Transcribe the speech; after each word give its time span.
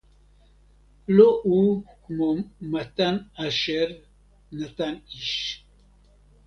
לֹא 1.07 1.35
הוּא 1.43 1.83
כְמוֹ 2.07 2.37
מַתָּן 2.61 3.17
אֲשֶׁר 3.39 3.87
נָתַן 4.51 4.93
אִישׁ 5.07 5.65